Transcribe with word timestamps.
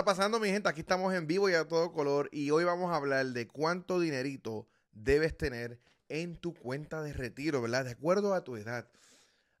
está 0.00 0.16
pasando, 0.16 0.40
mi 0.40 0.48
gente? 0.48 0.66
Aquí 0.66 0.80
estamos 0.80 1.12
en 1.12 1.26
vivo 1.26 1.50
y 1.50 1.52
a 1.52 1.68
todo 1.68 1.92
color 1.92 2.30
y 2.32 2.50
hoy 2.50 2.64
vamos 2.64 2.90
a 2.90 2.96
hablar 2.96 3.26
de 3.26 3.46
cuánto 3.46 4.00
dinerito 4.00 4.66
debes 4.92 5.36
tener 5.36 5.78
en 6.08 6.36
tu 6.36 6.54
cuenta 6.54 7.02
de 7.02 7.12
retiro, 7.12 7.60
¿verdad? 7.60 7.84
De 7.84 7.90
acuerdo 7.90 8.32
a 8.32 8.42
tu 8.42 8.56
edad. 8.56 8.88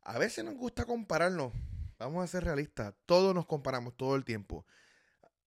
A 0.00 0.18
veces 0.18 0.42
nos 0.42 0.54
gusta 0.54 0.86
compararnos. 0.86 1.52
Vamos 1.98 2.24
a 2.24 2.26
ser 2.26 2.44
realistas. 2.44 2.94
Todos 3.04 3.34
nos 3.34 3.44
comparamos 3.44 3.94
todo 3.98 4.16
el 4.16 4.24
tiempo. 4.24 4.64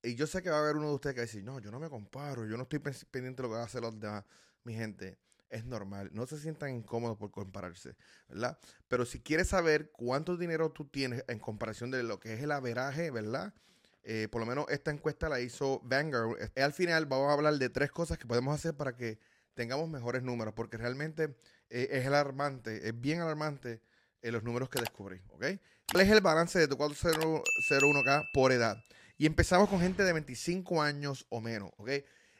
Y 0.03 0.13
yo 0.13 0.27
sé 0.27 0.43
que 0.43 0.51
va 0.51 0.57
a 0.57 0.59
haber 0.59 0.75
uno 0.75 0.89
de 0.89 0.93
ustedes 0.93 1.15
que 1.15 1.39
va 1.39 1.43
no, 1.43 1.59
yo 1.59 1.71
no 1.71 1.79
me 1.79 1.89
comparo, 1.89 2.45
yo 2.45 2.55
no 2.55 2.63
estoy 2.63 2.77
pendiente 2.77 3.41
de 3.41 3.47
lo 3.47 3.49
que 3.49 3.55
va 3.55 3.61
a 3.61 3.65
hacer 3.65 3.81
los 3.81 3.99
demás. 3.99 4.25
Mi 4.63 4.75
gente, 4.75 5.17
es 5.49 5.65
normal. 5.65 6.11
No 6.13 6.27
se 6.27 6.37
sientan 6.37 6.69
incómodos 6.69 7.17
por 7.17 7.31
compararse, 7.31 7.95
¿verdad? 8.27 8.59
Pero 8.89 9.07
si 9.07 9.19
quieres 9.21 9.47
saber 9.47 9.89
cuánto 9.89 10.37
dinero 10.37 10.71
tú 10.71 10.85
tienes 10.85 11.25
en 11.27 11.39
comparación 11.39 11.89
de 11.89 12.03
lo 12.03 12.19
que 12.19 12.35
es 12.35 12.43
el 12.43 12.51
averaje, 12.51 13.09
¿verdad? 13.09 13.55
Eh, 14.03 14.27
por 14.29 14.41
lo 14.41 14.45
menos 14.45 14.65
esta 14.69 14.91
encuesta 14.91 15.29
la 15.29 15.39
hizo 15.39 15.79
Vanguard. 15.83 16.51
Eh, 16.55 16.61
al 16.61 16.73
final 16.73 17.05
vamos 17.05 17.29
a 17.29 17.33
hablar 17.33 17.53
de 17.55 17.69
tres 17.69 17.91
cosas 17.91 18.17
que 18.17 18.27
podemos 18.27 18.53
hacer 18.53 18.75
para 18.75 18.95
que 18.95 19.17
tengamos 19.53 19.89
mejores 19.89 20.23
números, 20.23 20.53
porque 20.53 20.77
realmente 20.77 21.35
eh, 21.69 21.87
es 21.91 22.05
alarmante, 22.05 22.87
es 22.87 22.99
bien 22.99 23.21
alarmante 23.21 23.81
los 24.21 24.43
números 24.43 24.69
que 24.69 24.79
descubrí, 24.79 25.21
¿ok? 25.31 25.45
¿Cuál 25.91 26.05
es 26.05 26.09
el 26.09 26.21
balance 26.21 26.57
de 26.57 26.69
tu 26.69 26.77
401k 26.77 28.23
por 28.33 28.53
edad? 28.53 28.77
Y 29.17 29.25
empezamos 29.25 29.67
con 29.67 29.81
gente 29.81 30.03
de 30.03 30.13
25 30.13 30.81
años 30.81 31.25
o 31.27 31.41
menos, 31.41 31.71
¿ok? 31.75 31.89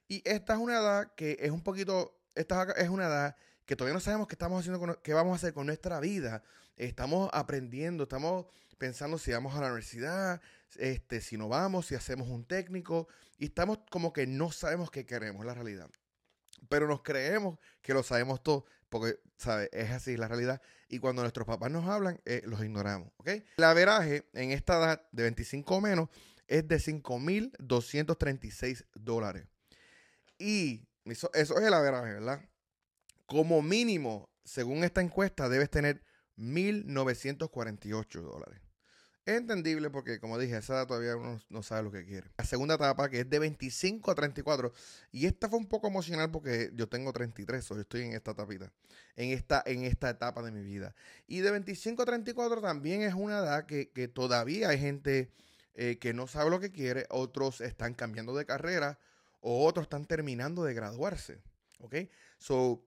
Y 0.07 0.21
esta 0.23 0.53
es 0.53 0.59
una 0.59 0.79
edad 0.79 1.13
que 1.15 1.37
es 1.41 1.51
un 1.51 1.61
poquito, 1.61 2.17
esta 2.35 2.71
es 2.77 2.87
una 2.87 3.07
edad 3.07 3.35
que 3.65 3.75
todavía 3.75 3.93
no 3.93 3.99
sabemos 3.99 4.27
qué 4.27 4.35
estamos 4.35 4.61
haciendo, 4.61 5.01
qué 5.01 5.13
vamos 5.13 5.33
a 5.33 5.35
hacer 5.35 5.53
con 5.53 5.65
nuestra 5.65 5.99
vida. 5.99 6.41
Estamos 6.77 7.29
aprendiendo, 7.33 8.03
estamos 8.03 8.45
pensando 8.77 9.17
si 9.17 9.31
vamos 9.31 9.55
a 9.55 9.61
la 9.61 9.67
universidad, 9.67 10.41
este, 10.77 11.21
si 11.21 11.37
no 11.37 11.49
vamos, 11.49 11.87
si 11.87 11.95
hacemos 11.95 12.27
un 12.27 12.45
técnico, 12.45 13.07
y 13.37 13.45
estamos 13.45 13.79
como 13.89 14.13
que 14.13 14.27
no 14.27 14.51
sabemos 14.51 14.91
qué 14.91 15.05
queremos, 15.05 15.45
la 15.45 15.53
realidad. 15.53 15.89
Pero 16.69 16.87
nos 16.87 17.03
creemos 17.03 17.59
que 17.81 17.93
lo 17.93 18.03
sabemos 18.03 18.41
todo, 18.41 18.65
porque, 18.89 19.19
¿sabes? 19.37 19.69
Es 19.71 19.91
así 19.91 20.17
la 20.17 20.27
realidad. 20.27 20.61
Y 20.87 20.99
cuando 20.99 21.21
nuestros 21.21 21.47
papás 21.47 21.71
nos 21.71 21.87
hablan, 21.87 22.21
eh, 22.25 22.41
los 22.45 22.63
ignoramos, 22.63 23.11
¿ok? 23.17 23.29
El 23.57 23.63
averaje 23.63 24.29
en 24.33 24.51
esta 24.51 24.77
edad 24.77 25.07
de 25.11 25.23
25 25.23 25.75
o 25.75 25.81
menos 25.81 26.09
es 26.47 26.67
de 26.67 26.77
5.236 26.77 28.85
dólares. 28.93 29.47
Y 30.37 30.87
eso, 31.05 31.31
eso 31.33 31.57
es 31.57 31.65
el 31.65 31.73
averaje, 31.73 32.13
¿verdad? 32.13 32.47
Como 33.25 33.61
mínimo, 33.61 34.29
según 34.43 34.83
esta 34.83 35.01
encuesta, 35.01 35.49
debes 35.49 35.69
tener 35.69 36.03
1.948 36.37 38.21
dólares. 38.21 38.62
Es 39.25 39.37
entendible 39.37 39.89
porque, 39.89 40.19
como 40.19 40.37
dije, 40.37 40.57
esa 40.57 40.73
edad 40.73 40.87
todavía 40.87 41.15
uno 41.15 41.39
no 41.49 41.63
sabe 41.63 41.83
lo 41.83 41.91
que 41.91 42.03
quiere. 42.03 42.29
La 42.37 42.43
segunda 42.43 42.75
etapa, 42.75 43.09
que 43.09 43.21
es 43.21 43.29
de 43.29 43.39
25 43.39 44.11
a 44.11 44.15
34, 44.15 44.73
y 45.13 45.27
esta 45.27 45.47
fue 45.47 45.59
un 45.59 45.67
poco 45.67 45.87
emocional 45.87 46.29
porque 46.29 46.71
yo 46.73 46.89
tengo 46.89 47.13
33, 47.13 47.71
o 47.71 47.75
yo 47.75 47.81
estoy 47.81 48.01
en 48.01 48.11
esta 48.11 48.33
tapita, 48.33 48.73
en 49.15 49.31
esta, 49.31 49.63
en 49.65 49.85
esta 49.85 50.09
etapa 50.09 50.43
de 50.43 50.51
mi 50.51 50.61
vida. 50.61 50.93
Y 51.25 51.39
de 51.39 51.51
25 51.51 52.01
a 52.01 52.05
34 52.05 52.59
también 52.59 53.01
es 53.01 53.13
una 53.13 53.39
edad 53.39 53.65
que, 53.65 53.85
todavía 54.13 54.67
hay 54.69 54.79
gente 54.79 55.31
eh, 55.75 55.97
que 55.99 56.13
no 56.13 56.27
sabe 56.27 56.49
lo 56.49 56.59
que 56.59 56.73
quiere, 56.73 57.05
otros 57.09 57.61
están 57.61 57.93
cambiando 57.93 58.35
de 58.35 58.45
carrera, 58.45 58.99
o 59.39 59.65
otros 59.65 59.85
están 59.85 60.05
terminando 60.05 60.65
de 60.65 60.73
graduarse. 60.73 61.41
¿Ok? 61.79 61.95
So, 62.39 62.85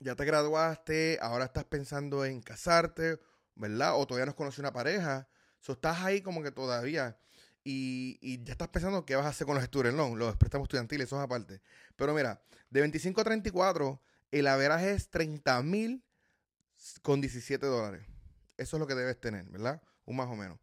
ya 0.00 0.16
te 0.16 0.26
graduaste, 0.26 1.18
ahora 1.22 1.46
estás 1.46 1.64
pensando 1.64 2.26
en 2.26 2.42
casarte, 2.42 3.20
¿verdad? 3.54 3.96
O 3.96 4.06
todavía 4.06 4.26
no 4.26 4.36
conoces 4.36 4.58
una 4.58 4.72
pareja 4.74 5.28
So, 5.62 5.72
estás 5.72 6.00
ahí 6.00 6.20
como 6.20 6.42
que 6.42 6.50
todavía. 6.50 7.16
Y, 7.64 8.42
ya 8.44 8.52
estás 8.52 8.68
pensando 8.68 9.06
qué 9.06 9.14
vas 9.14 9.24
a 9.24 9.28
hacer 9.28 9.46
con 9.46 9.54
los 9.54 9.64
student 9.64 9.96
los 9.96 10.36
préstamos 10.36 10.66
estudiantiles, 10.66 11.06
eso 11.06 11.16
es 11.16 11.22
aparte. 11.22 11.60
Pero 11.96 12.12
mira, 12.12 12.42
de 12.70 12.80
25 12.80 13.20
a 13.20 13.24
34, 13.24 14.02
el 14.32 14.46
averaje 14.48 14.90
es 14.90 15.08
30 15.08 15.62
mil 15.62 16.02
con 17.02 17.20
17 17.20 17.64
dólares. 17.64 18.04
Eso 18.56 18.76
es 18.76 18.80
lo 18.80 18.86
que 18.88 18.96
debes 18.96 19.20
tener, 19.20 19.44
¿verdad? 19.44 19.80
Un 20.04 20.16
más 20.16 20.28
o 20.28 20.34
menos. 20.34 20.58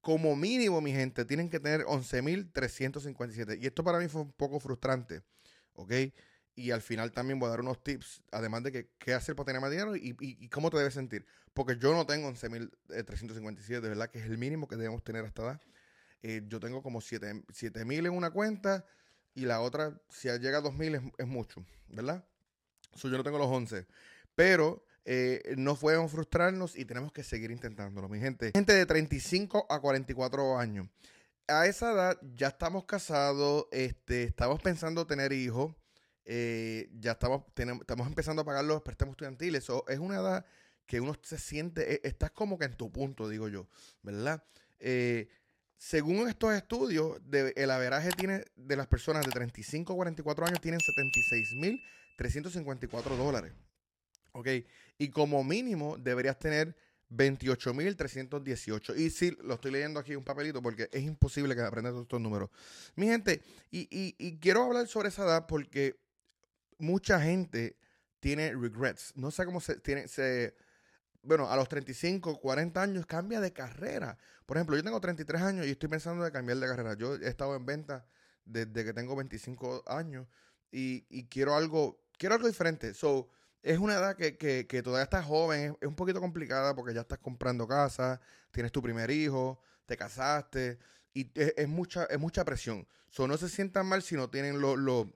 Como 0.00 0.34
mínimo, 0.34 0.80
mi 0.80 0.92
gente, 0.92 1.26
tienen 1.26 1.50
que 1.50 1.60
tener 1.60 1.84
11 1.86 2.22
mil 2.22 2.50
357. 2.50 3.58
Y 3.60 3.66
esto 3.66 3.84
para 3.84 3.98
mí 3.98 4.08
fue 4.08 4.22
un 4.22 4.32
poco 4.32 4.58
frustrante, 4.58 5.22
¿ok? 5.74 5.92
Y 6.60 6.72
al 6.72 6.82
final 6.82 7.12
también 7.12 7.38
voy 7.38 7.46
a 7.46 7.50
dar 7.50 7.60
unos 7.60 7.82
tips, 7.82 8.22
además 8.30 8.62
de 8.62 8.72
que, 8.72 8.90
qué 8.98 9.14
hacer 9.14 9.34
para 9.34 9.46
tener 9.46 9.60
más 9.60 9.70
dinero 9.70 9.96
y, 9.96 10.48
cómo 10.48 10.70
te 10.70 10.76
debes 10.76 10.94
sentir. 10.94 11.24
Porque 11.54 11.78
yo 11.78 11.94
no 11.94 12.06
tengo 12.06 12.30
11.357, 12.30 13.80
de 13.80 13.88
verdad 13.88 14.10
que 14.10 14.18
es 14.18 14.26
el 14.26 14.38
mínimo 14.38 14.68
que 14.68 14.76
debemos 14.76 15.02
tener 15.02 15.24
hasta 15.24 15.42
edad. 15.42 15.60
Eh, 16.22 16.42
yo 16.46 16.60
tengo 16.60 16.82
como 16.82 17.00
7.000 17.00 18.06
en 18.06 18.12
una 18.12 18.30
cuenta 18.30 18.84
y 19.34 19.46
la 19.46 19.60
otra, 19.60 19.98
si 20.10 20.28
llega 20.28 20.58
a 20.58 20.62
2.000 20.62 20.96
es, 20.96 21.12
es 21.18 21.26
mucho, 21.26 21.64
¿verdad? 21.88 22.24
So, 22.94 23.08
yo 23.08 23.16
no 23.16 23.24
tengo 23.24 23.38
los 23.38 23.48
11. 23.48 23.86
Pero 24.34 24.84
eh, 25.04 25.54
no 25.56 25.76
podemos 25.76 26.10
frustrarnos 26.12 26.76
y 26.76 26.84
tenemos 26.84 27.12
que 27.12 27.24
seguir 27.24 27.50
intentándolo, 27.50 28.08
mi 28.08 28.20
gente. 28.20 28.50
Gente 28.54 28.74
de 28.74 28.86
35 28.86 29.66
a 29.68 29.80
44 29.80 30.58
años. 30.58 30.88
A 31.48 31.66
esa 31.66 31.92
edad 31.92 32.18
ya 32.36 32.48
estamos 32.48 32.84
casados, 32.84 33.66
este, 33.72 34.24
estamos 34.24 34.60
pensando 34.60 35.06
tener 35.06 35.32
hijos. 35.32 35.74
Eh, 36.24 36.88
ya 36.98 37.12
estamos, 37.12 37.42
estamos 37.56 38.06
empezando 38.06 38.42
a 38.42 38.44
pagar 38.44 38.64
los 38.64 38.82
préstamos 38.82 39.14
estudiantiles. 39.14 39.68
es 39.88 39.98
una 39.98 40.16
edad 40.16 40.44
que 40.86 41.00
uno 41.00 41.14
se 41.22 41.38
siente, 41.38 41.94
e, 41.94 42.00
estás 42.08 42.30
como 42.32 42.58
que 42.58 42.64
en 42.64 42.76
tu 42.76 42.90
punto, 42.90 43.28
digo 43.28 43.48
yo, 43.48 43.68
¿verdad? 44.02 44.42
Eh, 44.80 45.28
según 45.76 46.28
estos 46.28 46.52
estudios, 46.52 47.18
el 47.32 47.70
averaje 47.70 48.10
tiene 48.10 48.44
de 48.54 48.76
las 48.76 48.86
personas 48.86 49.24
de 49.24 49.32
35 49.32 49.92
a 49.92 49.96
44 49.96 50.46
años 50.46 50.60
tienen 50.60 50.80
76.354 52.18 53.16
dólares. 53.16 53.52
¿Ok? 54.32 54.48
Y 54.98 55.08
como 55.08 55.42
mínimo 55.42 55.96
deberías 55.96 56.38
tener 56.38 56.76
28.318. 57.10 58.96
Y 58.96 59.10
sí, 59.10 59.36
lo 59.42 59.54
estoy 59.54 59.72
leyendo 59.72 60.00
aquí 60.00 60.14
un 60.14 60.24
papelito 60.24 60.62
porque 60.62 60.88
es 60.92 61.02
imposible 61.02 61.54
que 61.54 61.62
aprendas 61.62 61.92
todos 61.92 62.04
estos 62.04 62.20
números. 62.20 62.50
Mi 62.94 63.06
gente, 63.06 63.42
y, 63.70 64.38
quiero 64.38 64.64
hablar 64.64 64.86
sobre 64.86 65.08
esa 65.08 65.24
edad 65.24 65.46
porque 65.46 65.96
mucha 66.80 67.20
gente 67.20 67.76
tiene 68.20 68.54
regrets. 68.54 69.12
No 69.16 69.30
sé 69.30 69.44
cómo 69.44 69.60
se 69.60 69.76
tiene, 69.76 70.08
se, 70.08 70.54
bueno, 71.22 71.50
a 71.50 71.56
los 71.56 71.68
35, 71.68 72.40
40 72.40 72.82
años 72.82 73.06
cambia 73.06 73.40
de 73.40 73.52
carrera. 73.52 74.18
Por 74.46 74.56
ejemplo, 74.56 74.76
yo 74.76 74.82
tengo 74.82 75.00
33 75.00 75.42
años 75.42 75.66
y 75.66 75.70
estoy 75.70 75.88
pensando 75.88 76.24
de 76.24 76.32
cambiar 76.32 76.58
de 76.58 76.66
carrera. 76.66 76.94
Yo 76.94 77.14
he 77.16 77.28
estado 77.28 77.56
en 77.56 77.66
venta 77.66 78.06
desde 78.44 78.84
que 78.84 78.92
tengo 78.92 79.16
25 79.16 79.84
años 79.86 80.26
y, 80.70 81.26
quiero 81.28 81.54
algo, 81.54 82.00
quiero 82.18 82.34
algo 82.34 82.48
diferente. 82.48 82.94
So, 82.94 83.28
es 83.62 83.78
una 83.78 83.94
edad 83.94 84.16
que, 84.16 84.36
que, 84.36 84.82
todavía 84.82 85.04
estás 85.04 85.24
joven, 85.24 85.76
es, 85.80 85.88
un 85.88 85.94
poquito 85.94 86.20
complicada 86.20 86.74
porque 86.74 86.94
ya 86.94 87.02
estás 87.02 87.18
comprando 87.18 87.66
casa, 87.68 88.20
tienes 88.50 88.72
tu 88.72 88.82
primer 88.82 89.10
hijo, 89.10 89.60
te 89.86 89.96
casaste 89.96 90.78
y 91.12 91.30
es, 91.34 91.68
mucha, 91.68 92.04
es 92.04 92.18
mucha 92.18 92.44
presión. 92.44 92.86
So, 93.10 93.26
no 93.26 93.36
se 93.36 93.48
sientan 93.48 93.86
mal 93.86 94.02
si 94.02 94.14
no 94.14 94.30
tienen 94.30 94.60
lo, 94.60 94.76
lo, 94.76 95.12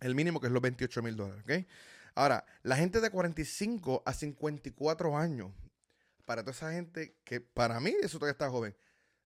el 0.00 0.14
mínimo, 0.14 0.40
que 0.40 0.46
es 0.46 0.52
los 0.52 0.62
28 0.62 1.02
mil 1.02 1.16
dólares. 1.16 1.42
¿okay? 1.42 1.66
Ahora, 2.14 2.44
la 2.62 2.76
gente 2.76 3.00
de 3.00 3.10
45 3.10 4.02
a 4.04 4.12
54 4.12 5.16
años, 5.16 5.52
para 6.24 6.42
toda 6.42 6.52
esa 6.52 6.72
gente 6.72 7.16
que 7.24 7.40
para 7.40 7.80
mí 7.80 7.94
eso 8.02 8.18
todavía 8.18 8.32
está 8.32 8.50
joven. 8.50 8.76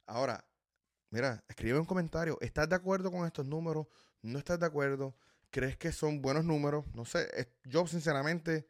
Ahora, 0.07 0.45
mira, 1.11 1.43
escribe 1.49 1.79
un 1.79 1.87
comentario. 1.87 2.39
¿Estás 2.41 2.69
de 2.69 2.77
acuerdo 2.77 3.11
con 3.11 3.27
estos 3.27 3.47
números? 3.47 3.87
¿No 4.23 4.39
estás 4.39 4.61
de 4.61 4.67
acuerdo? 4.67 5.17
¿Crees 5.51 5.77
que 5.77 5.91
son 5.91 6.23
buenos 6.23 6.45
números? 6.45 6.85
No 6.95 7.05
sé. 7.05 7.55
Yo, 7.65 7.87
sinceramente, 7.87 8.67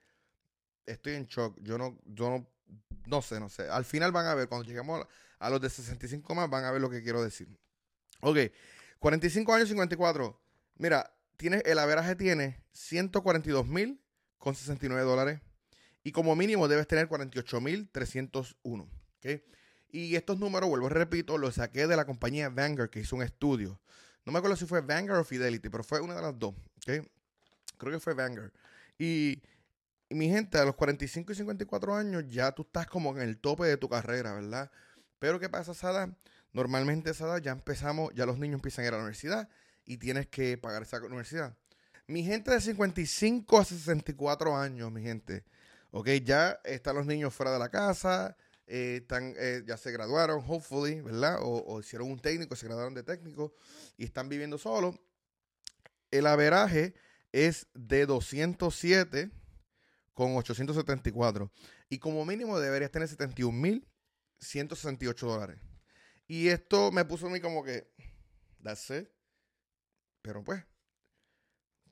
estoy 0.87 1.15
en 1.15 1.27
shock. 1.27 1.59
Yo 1.61 1.79
no, 1.79 1.99
yo 2.05 2.31
no, 2.31 2.47
no 3.07 3.23
sé, 3.23 3.39
no 3.39 3.49
sé. 3.49 3.69
Al 3.69 3.85
final 3.85 4.13
van 4.13 4.27
a 4.27 4.35
ver, 4.35 4.49
cuando 4.49 4.67
lleguemos 4.67 5.07
a 5.39 5.51
los 5.51 5.61
de 5.61 5.69
65 5.69 6.35
más, 6.35 6.49
van 6.49 6.65
a 6.65 6.71
ver 6.71 6.81
lo 6.81 6.91
que 6.91 7.03
quiero 7.03 7.23
decir. 7.23 7.49
Ok, 8.21 8.39
45 8.99 9.53
años, 9.53 9.69
54. 9.69 10.41
Mira, 10.77 11.13
el 11.39 11.79
averaje 11.79 12.15
tiene 12.17 12.63
142 12.73 13.67
mil 13.67 14.01
con 14.39 14.55
69 14.55 15.03
dólares. 15.03 15.41
Y 16.05 16.13
como 16.13 16.35
mínimo 16.35 16.69
debes 16.69 16.87
tener 16.89 17.09
48 17.09 17.61
mil 17.61 17.89
301. 17.91 18.89
Y 19.91 20.17
estos 20.17 20.39
números, 20.39 20.69
vuelvo 20.69 20.89
repito, 20.89 21.37
los 21.37 21.57
saqué 21.57 21.87
de 21.87 21.97
la 21.97 22.07
compañía 22.07 22.49
Vanguard 22.49 22.91
que 22.91 23.01
hizo 23.01 23.15
un 23.15 23.23
estudio. 23.23 23.79
No 24.25 24.33
me 24.33 24.39
acuerdo 24.39 24.57
si 24.57 24.65
fue 24.65 24.81
Vanguard 24.81 25.21
o 25.21 25.25
Fidelity, 25.25 25.69
pero 25.69 25.85
fue 25.85 26.01
una 26.01 26.15
de 26.15 26.23
las 26.23 26.39
dos. 26.39 26.55
Creo 26.87 27.93
que 27.93 28.01
fue 28.01 28.15
Vanguard. 28.15 28.53
Y, 28.99 29.43
mi 30.09 30.29
gente, 30.29 30.59
a 30.59 30.65
los 30.65 30.77
45 30.77 31.33
y 31.33 31.35
54 31.35 31.95
años 31.95 32.25
ya 32.29 32.53
tú 32.53 32.63
estás 32.63 32.87
como 32.87 33.11
en 33.17 33.23
el 33.23 33.39
tope 33.39 33.67
de 33.67 33.77
tu 33.77 33.89
carrera, 33.89 34.33
¿verdad? 34.33 34.71
Pero 35.19 35.39
¿qué 35.39 35.49
pasa, 35.49 35.75
Sada? 35.75 36.17
Normalmente 36.53 37.11
esa 37.11 37.39
ya 37.39 37.53
empezamos, 37.53 38.13
ya 38.15 38.27
los 38.27 38.39
niños 38.39 38.57
empiezan 38.57 38.85
a 38.85 38.89
ir 38.89 38.95
a 38.95 38.97
la 38.97 39.03
universidad 39.03 39.49
y 39.85 39.99
tienes 39.99 40.27
que 40.29 40.59
pagar 40.59 40.83
esa 40.83 40.99
universidad. 40.99 41.57
Mi 42.07 42.25
gente 42.25 42.51
de 42.51 42.61
55 42.61 43.59
a 43.59 43.65
64 43.65 44.57
años, 44.57 44.93
mi 44.93 45.03
gente, 45.03 45.45
ok, 45.91 46.09
ya 46.25 46.61
están 46.65 46.97
los 46.97 47.07
niños 47.07 47.35
fuera 47.35 47.53
de 47.53 47.59
la 47.59 47.71
casa, 47.71 48.37
eh, 48.67 48.99
están, 49.03 49.35
eh, 49.39 49.63
ya 49.67 49.77
se 49.77 49.93
graduaron, 49.93 50.43
hopefully, 50.47 51.01
¿verdad? 51.01 51.39
O, 51.41 51.81
hicieron 51.81 52.11
un 52.11 52.19
técnico, 52.19 52.57
se 52.57 52.67
graduaron 52.67 52.95
de 52.95 53.03
técnico 53.03 53.55
y 53.97 54.05
están 54.05 54.29
viviendo 54.29 54.59
solos. 54.59 54.97
El 56.11 56.27
averaje 56.27 56.95
es 57.33 57.69
de 57.75 58.07
207 58.07 59.31
con 60.13 60.37
874. 60.37 61.51
Y 61.89 61.99
como 61.99 62.25
mínimo 62.25 62.59
deberías 62.59 62.91
tener 62.91 63.09
71.168 63.09 65.27
dólares. 65.27 65.59
Y 66.27 66.49
esto 66.49 66.91
me 66.93 67.05
puso 67.05 67.27
a 67.27 67.31
mí 67.31 67.41
como 67.41 67.63
que, 67.65 67.93
that's. 68.63 68.93
Pero 70.23 70.43
pues, 70.43 70.65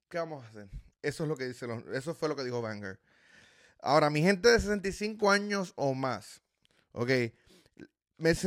¿qué 0.09 0.19
vamos 0.19 0.45
a 0.45 0.49
hacer? 0.49 0.69
Eso 1.03 1.25
es 1.25 1.29
lo 1.29 1.37
que 1.37 1.49
dice, 1.49 1.67
eso 1.93 2.15
fue 2.15 2.29
lo 2.29 2.37
que 2.37 2.45
dijo 2.45 2.63
Banger. 2.63 3.01
Ahora, 3.81 4.11
mi 4.11 4.23
gente 4.23 4.49
de 4.49 4.61
65 4.61 5.31
años 5.31 5.73
o 5.77 5.95
más, 5.95 6.43
ok, 6.93 7.11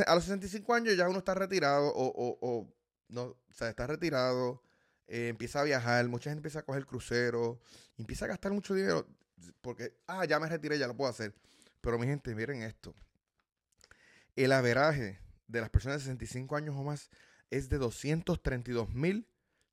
a 0.06 0.16
los 0.16 0.24
65 0.26 0.74
años 0.74 0.96
ya 0.96 1.10
uno 1.10 1.20
está 1.20 1.34
retirado 1.34 1.92
o, 1.96 2.68
no, 3.10 3.24
o 3.24 3.54
sea, 3.54 3.70
está 3.70 3.88
retirado, 3.88 4.62
eh, 5.08 5.30
empieza 5.30 5.62
a 5.62 5.64
viajar, 5.64 6.08
mucha 6.08 6.30
gente 6.30 6.40
empieza 6.40 6.60
a 6.60 6.64
coger 6.64 6.86
crucero, 6.86 7.60
empieza 7.98 8.26
a 8.26 8.30
gastar 8.30 8.52
mucho 8.52 8.76
dinero 8.76 9.08
porque, 9.62 9.98
ah, 10.08 10.26
ya 10.26 10.40
me 10.40 10.48
retiré, 10.48 10.78
ya 10.78 10.88
lo 10.88 10.96
puedo 10.96 11.10
hacer. 11.10 11.34
Pero 11.82 12.00
mi 12.00 12.06
gente, 12.06 12.34
miren 12.36 12.62
esto. 12.64 12.96
El 14.36 14.52
averaje 14.52 15.20
de 15.48 15.62
las 15.62 15.70
personas 15.70 16.00
de 16.00 16.06
65 16.06 16.56
años 16.56 16.76
o 16.78 16.84
más 16.84 17.10
es 17.50 17.70
de 17.70 17.78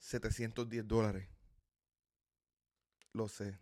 232.710 0.00 0.82
dólares. 0.84 1.28
Lo 3.12 3.28
sé. 3.28 3.58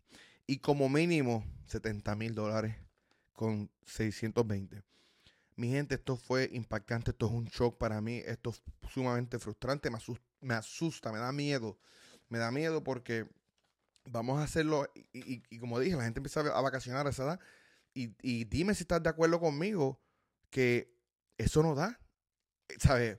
Y 0.46 0.58
como 0.58 0.88
mínimo 0.88 1.44
70 1.66 2.16
mil 2.16 2.34
dólares 2.34 2.74
con 3.32 3.70
620. 3.86 4.82
Mi 5.56 5.70
gente, 5.70 5.94
esto 5.96 6.16
fue 6.16 6.48
impactante, 6.52 7.10
esto 7.10 7.26
es 7.26 7.32
un 7.32 7.46
shock 7.46 7.76
para 7.78 8.00
mí, 8.00 8.22
esto 8.24 8.50
es 8.50 8.62
sumamente 8.90 9.38
frustrante, 9.38 9.90
me 9.90 9.98
asusta, 10.54 11.12
me, 11.12 11.18
da 11.18 11.32
miedo. 11.32 11.78
Me 12.28 12.38
da 12.38 12.50
miedo 12.50 12.82
porque 12.82 13.28
vamos 14.04 14.40
a 14.40 14.44
hacerlo 14.44 14.90
y, 15.12 15.58
como 15.58 15.78
dije, 15.78 15.96
la 15.96 16.04
gente 16.04 16.20
empieza 16.20 16.40
a 16.40 16.62
vacacionar 16.62 17.06
esa 17.06 17.24
edad 17.24 17.40
y 17.92 18.44
dime 18.44 18.74
si 18.74 18.84
estás 18.84 19.02
de 19.02 19.10
acuerdo 19.10 19.40
conmigo 19.40 20.00
que 20.50 20.94
eso 21.38 21.62
no 21.62 21.74
da. 21.74 21.98
¿Sabes? 22.78 23.18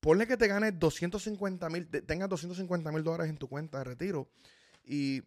ponle 0.00 0.26
que 0.26 0.36
te 0.36 0.46
ganes 0.46 0.78
250 0.78 1.68
mil, 1.70 1.88
tengas 1.88 2.28
250 2.28 2.92
mil 2.92 3.02
dólares 3.02 3.30
en 3.30 3.38
tu 3.38 3.48
cuenta 3.48 3.78
de 3.78 3.84
retiro 3.84 4.30
y, 4.84 5.22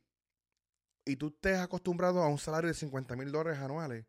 y 1.05 1.15
tú 1.15 1.27
estés 1.27 1.59
acostumbrado 1.59 2.21
a 2.21 2.27
un 2.27 2.37
salario 2.37 2.67
de 2.67 2.73
50 2.73 3.15
mil 3.15 3.31
dólares 3.31 3.59
anuales, 3.59 4.05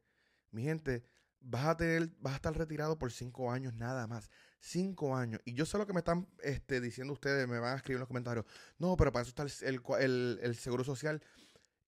mi 0.51 0.63
gente, 0.63 1.03
vas 1.41 1.67
a 1.67 1.77
tener, 1.77 2.11
vas 2.21 2.35
a 2.35 2.37
estar 2.37 2.57
retirado 2.57 2.99
por 2.99 3.13
cinco 3.13 3.51
años 3.51 3.75
nada 3.75 4.07
más. 4.07 4.31
Cinco 4.61 5.15
años. 5.15 5.41
Y 5.45 5.53
yo 5.53 5.67
sé 5.67 5.77
lo 5.77 5.87
que 5.87 5.93
me 5.93 5.99
están 5.99 6.27
este, 6.43 6.81
diciendo 6.81 7.13
ustedes, 7.13 7.47
me 7.47 7.59
van 7.59 7.75
a 7.75 7.77
escribir 7.77 7.97
en 7.97 8.01
los 8.01 8.09
comentarios. 8.09 8.47
No, 8.79 8.97
pero 8.97 9.13
para 9.13 9.23
eso 9.23 9.31
está 9.31 9.43
el, 9.43 10.39
el, 10.43 10.57
seguro 10.57 10.85
social. 10.85 11.23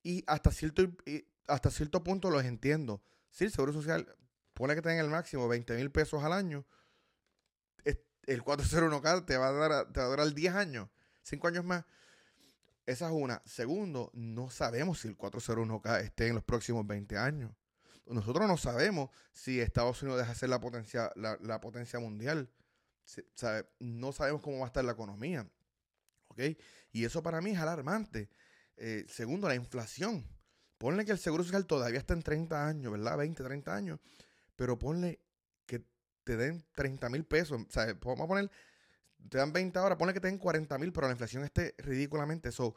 Y 0.03 0.23
hasta 0.27 0.51
cierto, 0.51 0.83
y 1.07 1.27
hasta 1.47 1.71
cierto 1.71 2.05
punto 2.05 2.31
los 2.31 2.45
entiendo. 2.45 3.03
Sí, 3.31 3.45
el 3.45 3.51
seguro 3.51 3.73
social 3.73 4.15
pone 4.57 4.75
que 4.75 4.83
tenga 4.83 5.01
el 5.01 5.11
máximo 5.11 5.47
20 5.47 5.77
mil 5.77 5.93
pesos 5.93 6.25
al 6.25 6.33
año 6.33 6.67
el 8.27 8.43
401k 8.43 9.25
te 9.25 9.37
va 9.37 9.49
a 9.49 9.53
dar, 9.53 9.93
te 9.93 10.01
va 10.01 10.07
a 10.07 10.09
durar 10.11 10.35
10 10.35 10.55
años, 10.55 10.89
5 11.23 11.49
años 11.49 11.65
más. 11.65 11.85
Esa 12.85 13.07
es 13.07 13.13
una. 13.13 13.43
Segundo, 13.45 14.11
no 14.15 14.51
sabemos 14.51 15.01
si 15.01 15.09
el 15.09 15.17
401k 15.17 16.03
esté 16.03 16.29
en 16.29 16.35
los 16.35 16.45
próximos 16.45 16.87
20 16.87 17.17
años. 17.17 17.53
Nosotros 18.07 18.47
no 18.47 18.57
sabemos 18.57 19.11
si 19.33 19.61
Estados 19.61 20.01
Unidos 20.03 20.21
deja 20.21 20.35
ser 20.35 20.49
la 20.49 20.61
potencia, 20.61 21.11
la, 21.17 21.61
potencia 21.61 21.99
mundial. 21.99 22.49
No 23.81 24.13
sabemos 24.13 24.43
cómo 24.43 24.59
va 24.59 24.67
a 24.67 24.69
estar 24.69 24.85
la 24.85 24.93
economía. 24.93 25.49
¿Ok? 26.29 26.41
Y 26.93 27.05
eso 27.05 27.23
para 27.23 27.41
mí 27.41 27.51
es 27.51 27.59
alarmante. 27.59 28.29
Eh, 28.77 29.05
segundo, 29.09 29.49
la 29.49 29.57
inflación. 29.57 30.25
Ponle 30.79 31.05
que 31.05 31.13
el 31.13 31.19
seguro 31.19 31.43
social 31.43 31.67
todavía 31.67 31.99
está 31.99 32.15
en 32.15 32.23
30 32.23 32.69
años, 32.69 32.93
¿verdad? 32.93 33.17
20, 33.17 33.43
30 33.43 33.75
años. 33.75 33.99
Pero 34.57 34.79
ponle 34.79 35.21
te 36.27 36.37
den 36.37 36.65
30 36.75 37.09
mil 37.09 37.25
pesos. 37.25 37.63
O 37.63 37.71
sea, 37.71 37.95
vamos 38.03 38.25
a 38.25 38.27
poner, 38.27 38.51
te 39.31 39.39
dan 39.39 39.53
20 39.53 39.79
ahora, 39.79 39.97
ponle 39.97 40.13
que 40.13 40.21
te 40.21 40.27
den 40.27 40.39
40 40.39 40.77
mil, 40.77 40.93
pero 40.93 41.07
la 41.07 41.13
inflación 41.13 41.45
esté 41.45 41.77
ridículamente. 41.79 42.49
Eso 42.49 42.75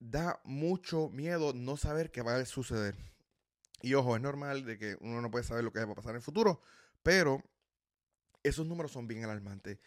da 0.00 0.40
mucho 0.44 1.10
miedo 1.10 1.52
no 1.52 1.76
saber 1.76 2.10
qué 2.10 2.22
va 2.22 2.36
a 2.36 2.44
suceder. 2.46 2.96
Y 3.82 3.92
ojo, 3.94 4.16
es 4.16 4.22
normal 4.22 4.64
de 4.64 4.78
que 4.78 4.96
uno 5.00 5.20
no 5.20 5.30
puede 5.30 5.44
saber 5.44 5.62
lo 5.62 5.72
que 5.72 5.84
va 5.84 5.92
a 5.92 5.94
pasar 5.94 6.12
en 6.12 6.16
el 6.16 6.22
futuro, 6.22 6.62
pero 7.02 7.44
esos 8.42 8.66
números 8.66 8.92
son 8.92 9.06
bien 9.06 9.22
alarmantes. 9.24 9.78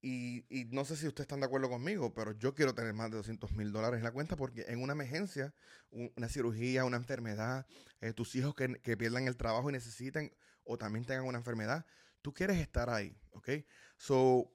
Y, 0.00 0.44
no 0.70 0.84
sé 0.84 0.96
si 0.96 1.08
ustedes 1.08 1.24
están 1.24 1.40
de 1.40 1.46
acuerdo 1.46 1.68
conmigo, 1.68 2.14
pero 2.14 2.32
yo 2.32 2.54
quiero 2.54 2.74
tener 2.74 2.94
más 2.94 3.10
de 3.10 3.16
200 3.16 3.52
mil 3.52 3.72
dólares 3.72 3.98
en 3.98 4.04
la 4.04 4.12
cuenta 4.12 4.36
porque 4.36 4.64
en 4.68 4.80
una 4.80 4.92
emergencia, 4.92 5.52
una 5.90 6.28
cirugía, 6.28 6.84
una 6.84 6.96
enfermedad, 6.96 7.66
eh, 8.00 8.12
tus 8.12 8.36
hijos 8.36 8.54
que, 8.54 8.74
que, 8.80 8.96
pierdan 8.96 9.26
el 9.26 9.36
trabajo 9.36 9.70
y 9.70 9.72
necesiten 9.72 10.32
o 10.62 10.78
también 10.78 11.04
tengan 11.04 11.24
una 11.24 11.38
enfermedad, 11.38 11.84
tú 12.22 12.32
quieres 12.32 12.58
estar 12.58 12.90
ahí, 12.90 13.16
¿ok? 13.32 13.48
So, 13.96 14.52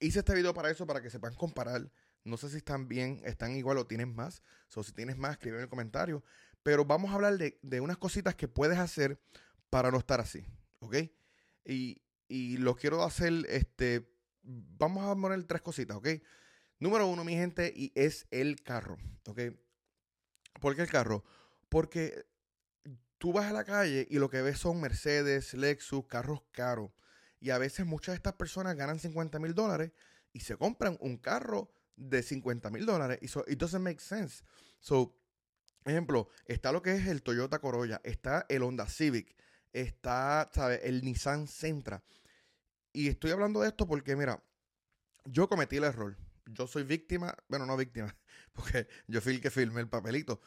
hice 0.00 0.20
este 0.20 0.34
video 0.34 0.54
para 0.54 0.70
eso, 0.70 0.86
para 0.86 1.02
que 1.02 1.10
se 1.10 1.18
puedan 1.18 1.36
comparar. 1.36 1.90
No 2.24 2.36
sé 2.36 2.48
si 2.48 2.58
están 2.58 2.88
bien, 2.88 3.20
están 3.24 3.52
igual 3.56 3.78
o 3.78 3.86
tienen 3.86 4.14
más. 4.14 4.42
So, 4.68 4.82
si 4.82 4.92
tienes 4.92 5.18
más, 5.18 5.32
escribe 5.32 5.56
en 5.56 5.64
el 5.64 5.68
comentario. 5.68 6.22
Pero 6.62 6.84
vamos 6.84 7.10
a 7.10 7.14
hablar 7.14 7.36
de, 7.36 7.58
de 7.62 7.80
unas 7.80 7.98
cositas 7.98 8.34
que 8.34 8.48
puedes 8.48 8.78
hacer 8.78 9.20
para 9.70 9.90
no 9.90 9.98
estar 9.98 10.20
así, 10.20 10.46
¿ok? 10.80 10.96
Y, 11.64 12.02
y 12.28 12.56
lo 12.58 12.76
quiero 12.76 13.02
hacer, 13.02 13.32
este, 13.48 14.11
vamos 14.42 15.04
a 15.04 15.20
poner 15.20 15.42
tres 15.44 15.62
cositas, 15.62 15.96
¿ok? 15.96 16.08
Número 16.78 17.06
uno, 17.06 17.24
mi 17.24 17.34
gente, 17.34 17.72
y 17.74 17.92
es 17.94 18.26
el 18.30 18.62
carro, 18.62 18.98
¿ok? 19.26 19.40
¿Por 20.60 20.74
qué 20.76 20.82
el 20.82 20.90
carro? 20.90 21.24
Porque 21.68 22.26
tú 23.18 23.32
vas 23.32 23.46
a 23.46 23.52
la 23.52 23.64
calle 23.64 24.06
y 24.10 24.18
lo 24.18 24.28
que 24.28 24.42
ves 24.42 24.58
son 24.58 24.80
Mercedes, 24.80 25.54
Lexus, 25.54 26.06
carros 26.06 26.42
caros. 26.50 26.90
Y 27.40 27.50
a 27.50 27.58
veces 27.58 27.86
muchas 27.86 28.14
de 28.14 28.16
estas 28.16 28.34
personas 28.34 28.76
ganan 28.76 28.98
50 28.98 29.38
mil 29.38 29.54
dólares 29.54 29.92
y 30.32 30.40
se 30.40 30.56
compran 30.56 30.96
un 31.00 31.16
carro 31.18 31.72
de 31.96 32.22
50 32.22 32.70
mil 32.70 32.86
dólares. 32.86 33.18
Y 33.22 33.28
so, 33.28 33.44
it 33.46 33.58
doesn't 33.58 33.82
make 33.82 34.00
sense. 34.00 34.42
So, 34.80 35.16
ejemplo, 35.84 36.28
está 36.46 36.72
lo 36.72 36.82
que 36.82 36.94
es 36.94 37.06
el 37.06 37.22
Toyota 37.22 37.60
Corolla, 37.60 38.00
está 38.04 38.46
el 38.48 38.62
Honda 38.62 38.88
Civic, 38.88 39.36
está, 39.72 40.50
¿sabes? 40.52 40.80
El 40.84 41.04
Nissan 41.04 41.46
Sentra. 41.46 42.02
Y 42.92 43.08
estoy 43.08 43.30
hablando 43.30 43.60
de 43.60 43.68
esto 43.68 43.86
porque, 43.86 44.16
mira, 44.16 44.42
yo 45.24 45.48
cometí 45.48 45.76
el 45.76 45.84
error. 45.84 46.16
Yo 46.46 46.66
soy 46.66 46.82
víctima, 46.82 47.34
bueno, 47.48 47.66
no 47.66 47.76
víctima, 47.76 48.14
porque 48.52 48.88
yo 49.06 49.20
fui 49.20 49.34
el 49.34 49.40
que 49.40 49.50
filmé 49.50 49.80
el 49.80 49.88
papelito, 49.88 50.40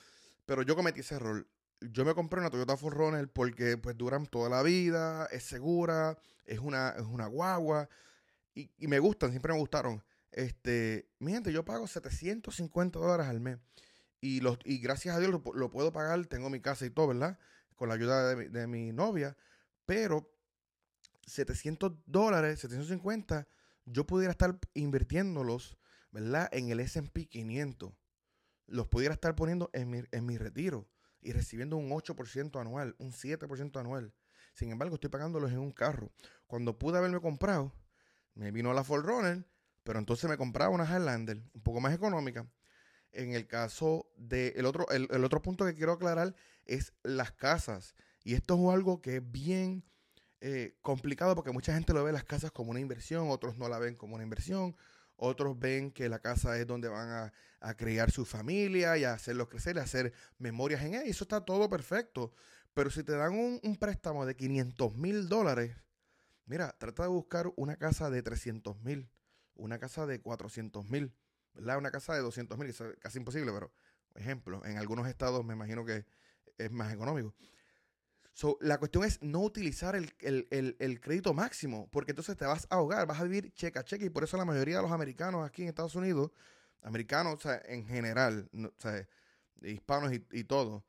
pero 0.46 0.62
yo 0.62 0.75
cometí 0.75 1.00
ese 1.00 1.16
error 1.16 1.48
yo 1.82 2.06
me 2.06 2.14
compré 2.14 2.40
una 2.40 2.50
Toyota 2.50 2.78
Forerunner 2.78 3.32
porque 3.32 3.78
pues 3.78 3.98
duran 3.98 4.25
toda 4.25 4.50
la 4.50 4.64
vida, 4.64 5.28
es 5.32 5.44
segura, 5.44 6.18
es 6.46 6.60
una, 6.60 6.90
es 6.98 7.04
una 7.04 7.28
guagua 7.28 7.90
y, 8.54 8.70
me 8.88 9.00
gustan, 9.00 9.32
siempre 9.32 9.54
me 9.54 9.60
gustaron. 9.60 10.04
Este, 10.32 11.10
mi 11.20 11.32
gente, 11.32 11.52
yo 11.52 11.66
pago 11.66 11.88
750 11.88 13.00
dólares 13.00 13.28
al 13.28 13.40
mes 13.40 13.60
y, 14.22 14.40
los, 14.42 14.58
y 14.64 14.80
gracias 14.80 15.16
a 15.16 15.20
Dios 15.20 15.32
lo, 15.32 15.70
puedo 15.70 15.92
pagar, 15.92 16.25
tengo 16.28 16.50
mi 16.50 16.62
casa 16.62 16.86
y 16.86 16.90
todo, 16.90 17.08
¿verdad? 17.08 17.38
Con 17.75 17.90
la 17.90 17.96
ayuda 17.96 18.36
de 18.36 18.50
de 18.50 18.68
mi 18.68 18.92
novia, 18.92 19.36
pero 19.86 20.35
700 21.25 21.94
dólares, 22.05 22.60
750, 22.60 23.48
yo 23.86 24.05
pudiera 24.05 24.32
estar 24.32 24.60
invirtiéndolos, 24.74 25.77
¿verdad? 26.12 26.50
En 26.51 26.70
el 26.70 26.79
S&P 26.79 27.27
500. 27.27 27.94
Los 28.67 28.88
pudiera 28.88 29.13
estar 29.13 29.36
poniendo 29.36 29.70
en 29.74 29.89
mi, 29.89 30.01
en 30.12 30.25
mi 30.25 30.38
retiro 30.38 30.89
y 31.22 31.34
recibiendo 31.34 31.77
un 31.77 31.89
8% 31.89 32.60
anual, 32.60 32.96
un 33.00 33.12
7% 33.12 33.79
anual. 33.79 34.13
Sin 34.53 34.72
embargo, 34.72 34.96
estoy 34.96 35.10
pagándolos 35.10 35.51
en 35.51 35.60
un 35.60 35.72
carro. 35.72 36.12
Cuando 36.48 36.79
pude 36.79 36.98
haberme 36.98 37.20
comprado, 37.20 37.74
me 38.36 38.51
vino 38.51 38.74
la 38.74 38.84
Forerunner, 38.84 39.46
pero 39.84 40.00
entonces 40.00 40.29
me 40.29 40.38
compraba 40.38 40.74
una 40.74 40.86
Highlander, 40.86 41.41
un 41.53 41.62
poco 41.62 41.82
más 41.82 41.94
económica. 41.94 42.48
En 43.12 43.34
el 43.34 43.48
caso 43.48 44.12
de 44.17 44.50
el 44.58 44.65
otro, 44.65 44.89
el, 44.89 45.24
otro 45.24 45.41
punto 45.41 45.65
que 45.65 45.75
quiero 45.75 45.94
aclarar 45.94 46.36
es 46.65 46.94
las 47.03 47.32
casas. 47.32 47.96
Y 48.24 48.34
esto 48.34 48.55
es 48.55 48.74
algo 48.74 49.01
que 49.01 49.17
es 49.17 49.32
bien 49.32 49.86
eh, 50.48 50.78
complicado 50.84 51.34
porque 51.34 51.52
mucha 51.52 51.74
gente 51.74 51.92
lo 51.92 52.04
ve 52.04 52.12
las 52.12 52.24
casas 52.24 52.52
como 52.52 52.70
una 52.70 52.80
inversión, 52.80 53.32
otros 53.32 53.58
no 53.58 53.68
la 53.68 53.80
ven 53.80 53.96
como 53.96 54.14
una 54.14 54.24
inversión, 54.24 54.75
otros 55.16 55.58
ven 55.58 55.92
que 55.92 56.08
la 56.08 56.20
casa 56.20 56.56
es 56.60 56.68
donde 56.68 56.88
van 56.88 57.10
a, 57.10 57.34
a 57.62 57.74
criar 57.75 58.12
su 58.12 58.25
familia 58.25 58.96
y 58.96 59.06
a 59.06 59.14
hacerlos 59.14 59.48
crecer, 59.48 59.78
y 59.78 59.80
hacer 59.80 60.14
memorias 60.38 60.84
en 60.84 60.94
ella. 60.94 61.06
Y 61.06 61.10
eso 61.10 61.24
está 61.24 61.44
todo 61.44 61.68
perfecto. 61.68 62.32
Pero 62.75 62.92
si 62.92 63.04
te 63.04 63.14
dan 63.14 63.34
un, 63.34 63.75
préstamo 63.78 64.24
de 64.28 64.36
500 64.36 64.96
mil 64.98 65.30
dólares, 65.30 65.75
mira, 66.46 66.75
trata 66.78 67.04
de 67.04 67.10
buscar 67.10 67.52
una 67.56 67.78
casa 67.78 68.12
de 68.12 68.22
300 68.22 68.80
mil, 68.84 69.10
una 69.56 69.80
casa 69.80 70.06
de 70.06 70.22
400 70.22 70.88
mil, 70.92 71.12
¿verdad? 71.56 71.80
Una 71.80 71.90
casa 71.90 72.14
de 72.14 72.20
200 72.20 72.56
mil, 72.60 72.70
es 72.70 72.84
casi 73.00 73.18
imposible, 73.18 73.52
pero 73.52 73.74
ejemplo. 74.14 74.64
En 74.64 74.78
algunos 74.78 75.08
estados 75.08 75.44
me 75.44 75.56
imagino 75.56 75.86
que 75.86 76.06
es 76.60 76.72
más 76.72 76.94
económico. 76.94 77.34
So, 78.36 78.58
la 78.60 78.77
cuestión 78.80 79.06
es 79.06 79.22
no 79.22 79.39
utilizar 79.39 79.96
el, 79.96 80.13
crédito 81.00 81.34
máximo, 81.34 81.88
porque 81.89 82.12
entonces 82.12 82.36
te 82.36 82.46
vas 82.46 82.68
a 82.70 82.75
ahogar, 82.75 83.08
vas 83.08 83.22
a 83.22 83.24
vivir 83.24 83.54
cheque 83.54 83.80
a 83.80 83.84
cheque, 83.86 84.08
y 84.08 84.10
por 84.10 84.25
eso 84.25 84.36
la 84.36 84.44
mayoría 84.44 84.75
de 84.75 84.82
los 84.82 84.92
americanos 84.92 85.48
aquí 85.48 85.62
en 85.62 85.70
Estados 85.70 85.96
Unidos, 85.96 86.32
americanos 86.82 87.36
o 87.36 87.39
sea, 87.39 87.62
en 87.63 87.86
general, 87.86 88.50
o 88.54 88.74
sea, 88.77 89.08
hispanos 89.62 90.12
y, 90.12 90.27
y 90.34 90.44
todo, 90.44 90.84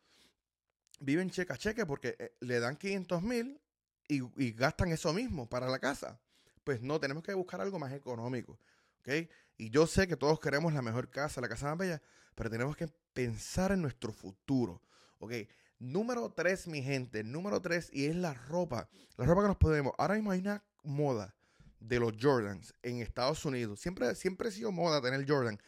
viven 0.98 1.30
cheque 1.30 1.52
a 1.52 1.56
cheque 1.56 1.86
porque 1.86 2.16
eh, 2.18 2.34
le 2.40 2.58
dan 2.58 2.74
500 2.74 3.22
mil 3.22 3.60
y, 4.08 4.22
y, 4.42 4.50
gastan 4.50 4.90
eso 4.90 5.12
mismo 5.12 5.48
para 5.48 5.68
la 5.68 5.78
casa. 5.78 6.18
Pues 6.64 6.82
no, 6.82 6.98
tenemos 6.98 7.22
que 7.22 7.32
buscar 7.32 7.60
algo 7.60 7.78
más 7.78 7.92
económico. 7.92 8.58
¿ok? 9.02 9.30
Y 9.56 9.70
yo 9.70 9.86
sé 9.86 10.08
que 10.08 10.16
todos 10.16 10.40
queremos 10.40 10.72
la 10.74 10.82
mejor 10.82 11.10
casa, 11.10 11.40
la 11.40 11.48
casa 11.48 11.66
más 11.66 11.78
bella, 11.78 12.02
pero 12.34 12.50
tenemos 12.50 12.76
que 12.76 12.88
pensar 13.14 13.70
en 13.70 13.82
nuestro 13.82 14.12
futuro. 14.12 14.82
¿ok? 15.20 15.32
Número 15.78 16.30
tres, 16.30 16.66
mi 16.66 16.82
gente, 16.82 17.22
número 17.22 17.60
tres, 17.60 17.90
y 17.92 18.06
es 18.06 18.16
la 18.16 18.32
ropa. 18.32 18.88
La 19.16 19.26
ropa 19.26 19.42
que 19.42 19.48
nos 19.48 19.56
podemos. 19.58 19.92
Ahora 19.98 20.14
mismo 20.14 20.30
hay 20.30 20.40
una 20.40 20.64
moda 20.82 21.34
de 21.80 22.00
los 22.00 22.14
Jordans 22.20 22.72
en 22.82 23.00
Estados 23.00 23.44
Unidos. 23.44 23.80
Siempre, 23.80 24.14
siempre 24.14 24.48
ha 24.48 24.50
sido 24.50 24.72
moda 24.72 25.02
tener 25.02 25.28
Jordan, 25.28 25.58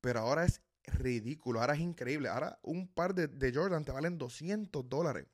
pero 0.00 0.20
ahora 0.20 0.44
es 0.44 0.62
ridículo, 0.84 1.60
ahora 1.60 1.74
es 1.74 1.80
increíble. 1.80 2.28
Ahora 2.28 2.58
un 2.62 2.88
par 2.88 3.14
de, 3.14 3.28
de 3.28 3.52
Jordan 3.52 3.84
te 3.84 3.92
valen 3.92 4.16
200 4.16 4.88
dólares. 4.88 5.26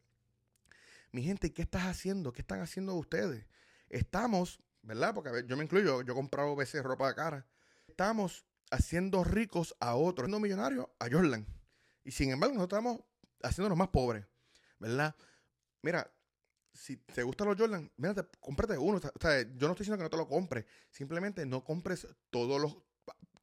Mi 1.13 1.23
gente, 1.23 1.53
¿qué 1.53 1.63
estás 1.63 1.85
haciendo? 1.85 2.33
¿Qué 2.33 2.41
están 2.41 2.61
haciendo 2.61 2.95
ustedes? 2.95 3.47
Estamos, 3.89 4.59
¿verdad? 4.83 5.15
Porque 5.15 5.45
yo 5.47 5.57
me 5.57 5.63
incluyo, 5.63 6.03
yo 6.03 6.13
he 6.13 6.17
comprado 6.17 6.57
veces 6.57 6.83
ropa 6.83 7.15
cara. 7.15 7.47
Estamos 7.87 8.45
haciendo 8.73 9.23
ricos 9.23 9.77
a 9.79 9.95
otros, 9.95 10.25
haciendo 10.25 10.41
millonarios 10.41 10.89
a 10.99 11.09
Jordan. 11.09 11.47
Y 12.03 12.11
sin 12.11 12.31
embargo, 12.31 12.57
nosotros 12.57 12.81
estamos 12.81 13.14
haciéndonos 13.45 13.79
más 13.79 13.89
pobres, 13.89 14.27
¿verdad? 14.79 15.15
Mira, 15.83 16.11
si 16.73 16.97
te 16.97 17.23
gustan 17.23 17.49
los 17.49 17.57
Jordan, 17.57 17.91
mira, 17.97 18.15
cómprate 18.41 18.77
uno. 18.77 18.99
O 18.99 19.21
sea, 19.21 19.43
yo 19.43 19.69
no 19.69 19.73
estoy 19.73 19.85
diciendo 19.85 19.99
que 19.99 20.03
no 20.03 20.11
te 20.11 20.17
lo 20.17 20.27
compres. 20.27 20.65
Simplemente 20.91 21.47
no 21.47 21.63
compres 21.63 22.07
todos 22.31 22.61
los, 22.61 22.77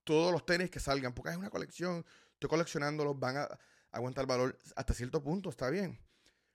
todos 0.03 0.31
los 0.31 0.45
tenis 0.45 0.69
que 0.69 0.79
salgan, 0.79 1.13
porque 1.13 1.31
es 1.31 1.37
una 1.37 1.49
colección. 1.49 2.05
Estoy 2.33 2.49
coleccionándolos, 2.49 3.17
van 3.19 3.37
a 3.37 3.59
aguantar 3.91 4.25
valor 4.25 4.57
hasta 4.75 4.93
cierto 4.93 5.23
punto, 5.23 5.49
está 5.49 5.69
bien. 5.69 5.99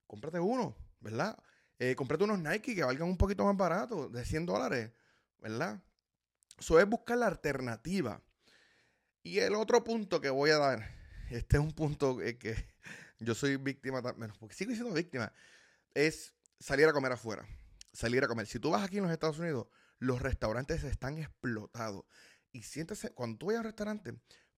Cómprate 0.07 0.38
uno, 0.38 0.76
¿verdad? 1.00 1.38
Eh, 1.79 1.95
cómprate 1.95 2.25
unos 2.25 2.38
Nike 2.41 2.75
que 2.75 2.85
valgan 2.85 3.09
un 3.09 3.17
poquito 3.17 3.45
más 3.45 3.57
barato, 3.57 4.09
de 4.09 4.25
100 4.25 4.47
dólares, 4.47 4.93
¿verdad? 5.38 5.83
Eso 6.59 6.79
es 6.79 6.88
buscar 6.88 7.19
la 7.19 7.26
alternativa. 7.26 8.23
Y 9.23 9.38
el 9.38 9.55
otro 9.55 9.83
punto 9.83 10.21
que 10.21 10.31
voy 10.31 10.50
a 10.50 10.59
dar, 10.59 10.91
este 11.31 11.57
es 11.57 11.62
un 11.62 11.73
punto 11.73 12.19
que 12.19 12.55
yo 13.19 13.35
soy 13.35 13.57
víctima 13.57 14.03
también, 14.03 14.33
porque 14.39 14.55
sigo 14.55 14.73
siendo 14.73 14.93
víctima, 14.93 15.33
es 15.95 16.35
salir 16.59 16.87
a 16.87 16.93
comer 16.93 17.13
afuera. 17.13 17.47
Salir 17.93 18.23
a 18.25 18.29
comer. 18.29 18.47
Si 18.47 18.59
tú 18.59 18.71
vas 18.71 18.85
aquí 18.85 18.99
en 18.99 19.05
los 19.05 19.13
Estados 19.13 19.39
Unidos, 19.39 19.69
los 19.99 20.21
restaurantes 20.21 20.85
están 20.85 21.19
explotados. 21.19 22.05
Y 22.53 22.63
siéntese, 22.63 23.13
cuando 23.13 23.39
tú 23.39 23.47
vayas 23.47 23.61
al 23.61 23.67
restaurante, 23.67 24.15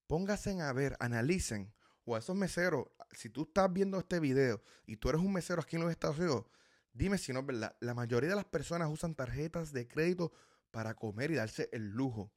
pónganse 0.07 0.59
a 0.61 0.73
ver, 0.73 0.97
analicen, 0.99 1.73
o 2.05 2.15
a 2.15 2.19
esos 2.19 2.35
meseros, 2.35 2.87
si 3.11 3.29
tú 3.29 3.43
estás 3.43 3.71
viendo 3.71 3.99
este 3.99 4.19
video 4.19 4.61
y 4.85 4.97
tú 4.97 5.09
eres 5.09 5.21
un 5.21 5.31
mesero 5.31 5.61
aquí 5.61 5.75
en 5.75 5.83
los 5.83 5.91
Estados 5.91 6.17
Unidos, 6.17 6.45
dime 6.91 7.17
si 7.17 7.31
no 7.31 7.41
es 7.41 7.45
verdad. 7.45 7.75
La 7.79 7.93
mayoría 7.93 8.29
de 8.29 8.35
las 8.35 8.45
personas 8.45 8.89
usan 8.89 9.15
tarjetas 9.15 9.71
de 9.71 9.87
crédito 9.87 10.33
para 10.71 10.95
comer 10.95 11.31
y 11.31 11.35
darse 11.35 11.69
el 11.71 11.89
lujo. 11.89 12.31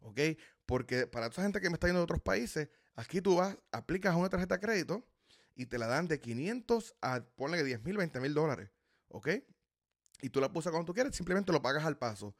¿Ok? 0.00 0.20
Porque 0.66 1.06
para 1.06 1.30
toda 1.30 1.34
esa 1.34 1.42
gente 1.42 1.60
que 1.60 1.70
me 1.70 1.74
está 1.74 1.86
viendo 1.86 2.00
de 2.00 2.04
otros 2.04 2.20
países, 2.20 2.68
aquí 2.94 3.20
tú 3.20 3.36
vas, 3.36 3.56
aplicas 3.70 4.16
una 4.16 4.28
tarjeta 4.28 4.56
de 4.56 4.60
crédito 4.60 5.08
y 5.54 5.66
te 5.66 5.78
la 5.78 5.86
dan 5.86 6.08
de 6.08 6.20
500 6.20 6.96
a, 7.00 7.24
ponle 7.36 7.58
que 7.58 7.64
10 7.64 7.82
mil, 7.84 7.96
20 7.96 8.20
mil 8.20 8.34
dólares. 8.34 8.70
¿Ok? 9.08 9.28
Y 10.22 10.30
tú 10.30 10.40
la 10.40 10.52
pusas 10.52 10.70
cuando 10.70 10.86
tú 10.86 10.94
quieres, 10.94 11.14
simplemente 11.14 11.52
lo 11.52 11.60
pagas 11.60 11.84
al 11.84 11.98
paso. 11.98 12.34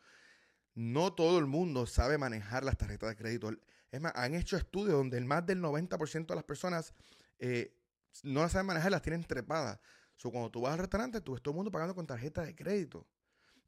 No 0.75 1.13
todo 1.13 1.39
el 1.39 1.47
mundo 1.47 1.87
sabe 1.87 2.17
manejar 2.17 2.65
las 2.65 2.79
tarjetas 2.79 3.11
de 3.11 3.17
crédito. 3.17 3.51
Es 3.91 4.01
más, 4.01 4.13
han 4.15 4.35
hecho 4.35 4.57
estudios 4.57 4.97
donde 4.97 5.19
el 5.19 5.25
más 5.25 5.45
del 5.45 5.61
90% 5.61 6.27
de 6.27 6.35
las 6.35 6.45
personas 6.45 6.95
eh, 7.39 7.77
no 8.23 8.41
las 8.41 8.53
saben 8.53 8.67
manejar, 8.67 8.91
las 8.91 9.03
tienen 9.03 9.25
trepadas. 9.25 9.81
So, 10.17 10.31
cuando 10.31 10.51
tú 10.51 10.61
vas 10.61 10.73
al 10.73 10.79
restaurante, 10.79 11.21
tú 11.21 11.33
ves 11.33 11.43
todo 11.43 11.53
el 11.53 11.57
mundo 11.57 11.71
pagando 11.71 11.95
con 11.95 12.07
tarjeta 12.07 12.43
de 12.43 12.55
crédito. 12.55 13.07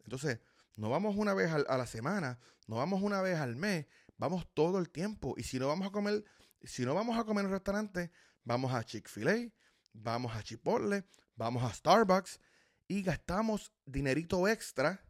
Entonces, 0.05 0.39
no 0.77 0.91
vamos 0.91 1.17
una 1.17 1.35
vez 1.35 1.51
a 1.51 1.77
la 1.77 1.87
semana, 1.87 2.39
no 2.67 2.77
vamos 2.77 3.03
una 3.03 3.21
vez 3.23 3.39
al 3.39 3.57
mes, 3.57 3.87
vamos 4.17 4.47
todo 4.55 4.79
el 4.79 4.91
tiempo. 4.91 5.35
Y 5.37 5.43
si 5.43 5.59
no 5.59 5.69
vamos 5.69 5.89
a 5.89 5.91
comer, 5.91 6.25
si 6.63 6.85
no 6.85 6.95
vamos 6.95 7.19
a 7.19 7.25
comer 7.25 7.43
en 7.43 7.47
un 7.47 7.53
restaurante, 7.53 8.11
vamos 8.45 8.73
a 8.73 8.85
Chick-fil-A, 8.85 9.51
vamos 9.93 10.35
a 10.35 10.43
Chipotle, 10.43 11.05
vamos 11.37 11.63
a 11.65 11.73
Starbucks 11.73 12.41
y 12.87 13.03
gastamos 13.03 13.73
dinerito 13.87 14.47
extra 14.47 15.03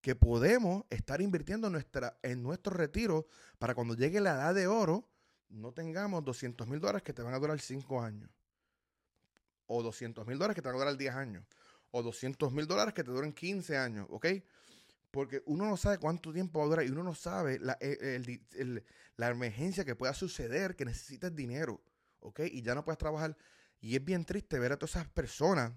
que 0.00 0.14
podemos 0.14 0.84
estar 0.90 1.20
invirtiendo 1.20 1.70
nuestra, 1.70 2.18
en 2.22 2.42
nuestro 2.42 2.76
retiro 2.76 3.26
para 3.58 3.74
cuando 3.74 3.94
llegue 3.94 4.20
la 4.20 4.34
edad 4.34 4.54
de 4.54 4.66
oro, 4.66 5.08
no 5.48 5.72
tengamos 5.72 6.24
200 6.24 6.66
mil 6.66 6.80
dólares 6.80 7.02
que 7.02 7.12
te 7.12 7.22
van 7.22 7.34
a 7.34 7.38
durar 7.38 7.58
5 7.60 8.02
años. 8.02 8.30
O 9.66 9.82
200 9.82 10.26
mil 10.26 10.38
dólares 10.38 10.54
que 10.54 10.62
te 10.62 10.68
van 10.68 10.76
a 10.76 10.78
durar 10.78 10.96
10 10.96 11.14
años. 11.14 11.44
O 11.90 12.02
200 12.02 12.52
mil 12.52 12.66
dólares 12.66 12.94
que 12.94 13.02
te 13.02 13.10
duren 13.10 13.32
15 13.32 13.76
años, 13.76 14.06
¿ok? 14.10 14.26
Porque 15.10 15.42
uno 15.46 15.64
no 15.66 15.76
sabe 15.76 15.98
cuánto 15.98 16.32
tiempo 16.32 16.58
va 16.58 16.66
a 16.66 16.68
durar 16.68 16.86
y 16.86 16.90
uno 16.90 17.02
no 17.02 17.14
sabe 17.14 17.58
la, 17.58 17.76
e, 17.80 18.20
la 19.16 19.28
emergencia 19.28 19.84
que 19.84 19.96
pueda 19.96 20.14
suceder, 20.14 20.76
que 20.76 20.84
necesites 20.84 21.34
dinero. 21.34 21.80
¿Ok? 22.26 22.40
Y 22.50 22.62
ya 22.62 22.74
no 22.74 22.84
puedes 22.84 22.98
trabajar. 22.98 23.36
Y 23.80 23.96
es 23.96 24.04
bien 24.04 24.24
triste 24.24 24.58
ver 24.58 24.72
a 24.72 24.76
todas 24.76 24.96
esas 24.96 25.08
personas, 25.08 25.72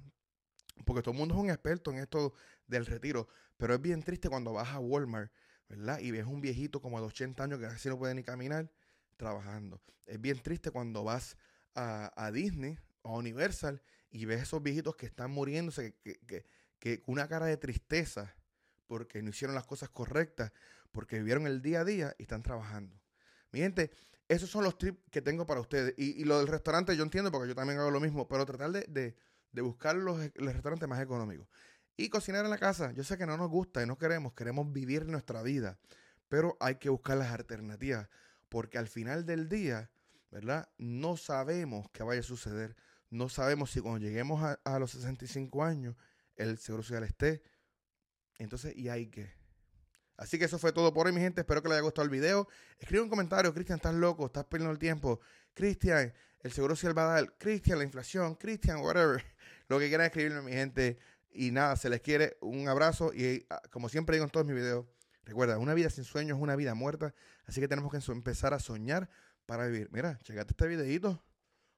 porque 0.86 1.02
todo 1.02 1.12
el 1.12 1.18
mundo 1.18 1.36
es 1.36 1.42
un 1.42 1.50
experto 1.50 1.92
en 1.92 2.00
esto 2.00 2.34
del 2.68 2.86
retiro, 2.86 3.28
pero 3.58 3.74
es 3.74 3.82
bien 3.82 4.02
triste 4.02 4.30
cuando 4.30 4.54
vas 4.54 4.70
a 4.70 4.80
Walmart, 4.80 5.32
¿verdad? 5.68 6.00
Y 6.00 6.12
ves 6.12 6.26
un 6.26 6.42
viejito 6.42 6.82
como 6.82 7.00
de 7.00 7.08
80 7.08 7.44
años 7.44 7.60
que 7.60 7.66
casi 7.66 7.90
no 7.90 7.98
puede 7.98 8.16
ni 8.16 8.24
caminar 8.24 8.72
trabajando. 9.18 9.82
Es 10.06 10.20
bien 10.20 10.42
triste 10.42 10.72
cuando 10.72 11.04
vas 11.04 11.38
a, 11.76 12.32
Disney 12.34 12.78
o 13.04 13.16
a 13.16 13.18
Universal 13.18 13.82
y 14.10 14.26
ves 14.26 14.42
esos 14.42 14.62
viejitos 14.64 14.96
que 14.96 15.06
están 15.06 15.32
muriéndose, 15.32 15.96
que, 16.02 16.20
que, 16.26 16.46
que 16.80 17.04
una 17.06 17.28
cara 17.28 17.46
de 17.46 17.58
tristeza 17.58 18.36
porque 18.88 19.22
no 19.22 19.30
hicieron 19.30 19.54
las 19.54 19.68
cosas 19.68 19.90
correctas, 19.90 20.52
porque 20.92 21.20
vivieron 21.20 21.46
el 21.46 21.62
día 21.62 21.82
a 21.82 21.86
día 21.86 22.16
y 22.18 22.24
están 22.24 22.42
trabajando. 22.42 23.00
Mi 23.52 23.60
gente, 23.60 23.92
esos 24.30 24.50
son 24.50 24.64
los 24.64 24.78
tips 24.78 25.00
que 25.12 25.22
tengo 25.22 25.46
para 25.46 25.60
ustedes. 25.60 25.96
Y, 25.98 26.24
lo 26.24 26.38
del 26.38 26.48
restaurante 26.48 26.96
yo 26.96 27.04
entiendo 27.04 27.32
porque 27.32 27.50
yo 27.50 27.56
también 27.56 27.80
hago 27.80 27.92
lo 27.92 28.00
mismo, 28.00 28.28
pero 28.28 28.46
tratar 28.46 28.72
de, 28.72 29.16
buscar 29.54 29.96
los, 29.96 30.20
restaurantes 30.36 30.88
más 30.88 31.02
económicos. 31.02 31.48
Y 31.98 32.10
cocinar 32.10 32.46
en 32.46 32.52
la 32.52 32.60
casa, 32.60 32.94
yo 32.94 33.04
sé 33.04 33.18
que 33.18 33.26
no 33.26 33.36
nos 33.36 33.50
gusta 33.50 33.82
y 33.84 33.88
no 33.88 33.98
queremos, 33.98 34.34
queremos 34.34 34.72
vivir 34.72 35.08
nuestra 35.08 35.42
vida, 35.42 35.80
pero 36.30 36.56
hay 36.62 36.76
que 36.76 36.90
buscar 36.90 37.18
las 37.18 37.34
alternativas, 37.34 38.08
porque 38.48 38.78
al 38.78 38.88
final 38.88 39.26
del 39.26 39.50
día, 39.50 39.90
¿verdad? 40.32 40.70
No 40.78 41.18
sabemos 41.18 41.90
qué 41.92 42.04
vaya 42.04 42.22
a 42.22 42.24
suceder, 42.24 42.78
no 43.10 43.28
sabemos 43.28 43.72
si 43.72 43.82
cuando 43.82 44.00
lleguemos 44.00 44.42
a, 44.44 44.60
a 44.64 44.80
los 44.80 44.92
65 44.92 45.64
años 45.64 45.96
el 46.36 46.58
seguro 46.60 46.84
social 46.84 47.04
esté. 47.04 47.42
Entonces, 48.38 48.78
y 48.78 48.88
hay 48.88 49.08
que 49.08 49.39
Así 50.20 50.38
que 50.38 50.46
eso 50.46 50.60
fue 50.60 50.74
todo 50.74 50.94
por 50.94 51.08
hoy, 51.08 51.14
mi 51.14 51.22
gente. 51.22 51.42
Espero 51.42 51.62
que 51.62 51.70
les 51.70 51.76
haya 51.76 51.84
gustado 51.84 52.04
el 52.04 52.10
video. 52.10 52.46
Escribe 52.78 53.02
un 53.02 53.10
comentario, 53.10 53.54
Cristian, 53.54 53.78
estás 53.78 53.96
loco, 53.96 54.26
estás 54.26 54.44
perdiendo 54.44 54.74
el 54.74 54.78
tiempo. 54.78 55.22
Cristian, 55.54 56.14
el 56.42 56.52
seguro 56.52 56.76
social 56.76 56.98
va 56.98 57.04
a 57.04 57.14
dar. 57.16 57.38
Cristian, 57.38 57.78
la 57.78 57.86
inflación. 57.86 58.36
Cristian, 58.36 58.82
whatever. 58.82 59.24
Lo 59.70 59.80
que 59.80 59.88
quieran 59.88 60.08
escribirme, 60.08 60.42
mi 60.42 60.52
gente. 60.52 61.00
Y 61.32 61.52
nada, 61.52 61.78
se 61.78 61.90
les 61.90 62.02
quiere. 62.02 62.38
Un 62.42 62.68
abrazo. 62.68 63.14
Y 63.14 63.46
ah, 63.50 63.62
como 63.72 63.88
siempre 63.88 64.18
digo 64.18 64.26
en 64.26 64.30
todos 64.30 64.46
mis 64.46 64.56
videos, 64.56 64.86
recuerda, 65.24 65.58
una 65.58 65.74
vida 65.74 65.90
sin 65.90 66.04
sueños 66.04 66.38
es 66.38 66.44
una 66.44 66.58
vida 66.58 66.74
muerta. 66.74 67.14
Así 67.46 67.62
que 67.62 67.70
tenemos 67.70 67.90
que 67.90 68.12
empezar 68.12 68.54
a 68.54 68.60
soñar 68.60 69.10
para 69.46 69.68
vivir. 69.68 69.88
Mira, 69.90 70.20
checate 70.24 70.52
este 70.52 70.68
videito. 70.68 71.24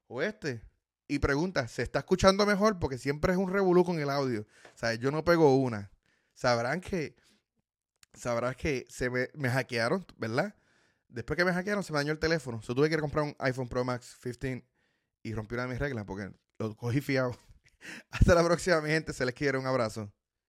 O 0.07 0.23
este. 0.23 0.63
Y 1.07 1.19
pregunta, 1.19 1.67
¿se 1.67 1.83
está 1.83 1.99
escuchando 1.99 2.47
mejor? 2.47 2.79
Porque 2.79 2.97
siempre 2.97 3.33
es 3.33 3.37
un 3.37 3.53
revolú 3.53 3.85
con 3.85 3.99
el 3.99 4.09
audio. 4.09 4.47
O 4.73 4.77
sea, 4.77 4.95
yo 4.95 5.11
no 5.11 5.23
pego 5.23 5.57
una. 5.57 5.91
Sabrán 6.33 6.81
que 6.81 7.20
sabrás 8.13 8.55
que 8.55 8.85
se 8.89 9.09
me, 9.09 9.49
hackearon, 9.49 10.05
¿verdad? 10.17 10.55
Después 11.07 11.37
que 11.37 11.45
me 11.45 11.53
hackearon, 11.53 11.83
se 11.83 11.91
me 11.91 11.99
dañó 11.99 12.11
el 12.11 12.19
teléfono. 12.19 12.61
So, 12.61 12.73
tuve 12.75 12.89
que 12.89 12.97
comprar 12.97 13.25
un 13.25 13.35
iPhone 13.39 13.67
Pro 13.67 13.83
Max 13.83 14.17
15 14.21 14.65
y 15.23 15.33
rompí 15.33 15.55
una 15.55 15.63
de 15.63 15.69
mis 15.69 15.79
reglas 15.79 16.05
porque 16.05 16.31
lo 16.57 16.75
cogí 16.75 17.01
fiado. 17.01 17.37
Hasta 18.09 18.35
la 18.35 18.43
próxima, 18.43 18.81
mi 18.81 18.89
gente. 18.89 19.13
Se 19.13 19.25
les 19.25 19.35
quiere. 19.35 19.57
Un 19.57 19.67
abrazo. 19.67 20.11